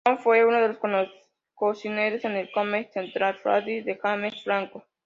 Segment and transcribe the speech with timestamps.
[0.03, 1.09] Kroll fue uno de los
[1.53, 4.83] cocineros en el Comedy Central Roast de James Franco.